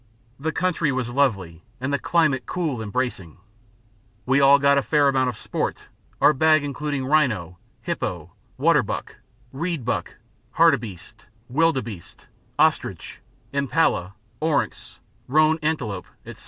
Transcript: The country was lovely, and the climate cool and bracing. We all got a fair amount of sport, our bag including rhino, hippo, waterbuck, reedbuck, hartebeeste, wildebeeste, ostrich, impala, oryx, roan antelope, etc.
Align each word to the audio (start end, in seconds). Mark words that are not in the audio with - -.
The 0.39 0.51
country 0.51 0.91
was 0.91 1.11
lovely, 1.13 1.61
and 1.79 1.93
the 1.93 1.99
climate 1.99 2.47
cool 2.47 2.81
and 2.81 2.91
bracing. 2.91 3.37
We 4.25 4.39
all 4.41 4.57
got 4.57 4.79
a 4.79 4.81
fair 4.81 5.07
amount 5.07 5.29
of 5.29 5.37
sport, 5.37 5.83
our 6.19 6.33
bag 6.33 6.63
including 6.63 7.05
rhino, 7.05 7.59
hippo, 7.83 8.31
waterbuck, 8.57 9.17
reedbuck, 9.53 10.15
hartebeeste, 10.55 11.27
wildebeeste, 11.53 12.25
ostrich, 12.57 13.19
impala, 13.53 14.15
oryx, 14.39 14.99
roan 15.27 15.59
antelope, 15.61 16.07
etc. 16.25 16.39